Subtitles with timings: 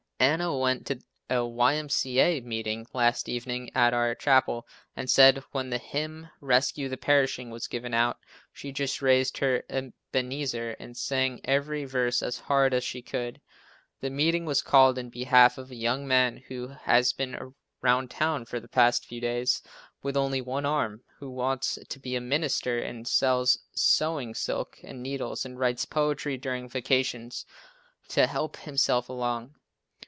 [0.23, 1.01] Anna went to
[1.31, 2.41] a Y.M.C.A.
[2.41, 7.65] meeting last evening at our chapel and said, when the hymn "Rescue the perishing," was
[7.65, 8.19] given out,
[8.53, 13.41] she just "raised her Ebenezer" and sang every verse as hard as she could.
[13.99, 18.45] The meeting was called in behalf of a young man who has been around town
[18.45, 19.63] for the past few days,
[20.03, 25.01] with only one arm, who wants to be a minister and sells sewing silk and
[25.01, 27.31] needles and writes poetry during vacation
[28.09, 29.55] to help himself along.